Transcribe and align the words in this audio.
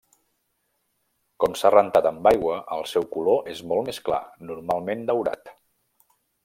Com 1.43 1.53
s'ha 1.59 1.71
rentat 1.75 2.09
amb 2.11 2.31
aigua, 2.31 2.57
el 2.77 2.83
seu 2.95 3.07
color 3.17 3.53
és 3.55 3.63
molt 3.73 3.87
més 3.91 4.01
clar, 4.09 4.21
normalment 4.53 5.07
daurat. 5.13 5.57